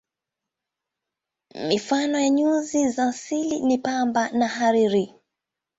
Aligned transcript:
Mifano 1.67 2.19
ya 2.19 2.29
nyuzi 2.29 2.89
za 2.89 3.07
asili 3.07 3.59
ni 3.59 3.77
pamba 3.77 4.31
na 4.31 4.47
hariri. 4.47 5.13